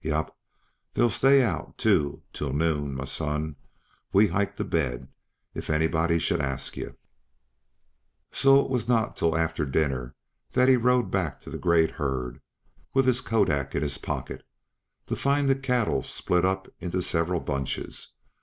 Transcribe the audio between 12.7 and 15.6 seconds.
with his Kodak in his pocket to find the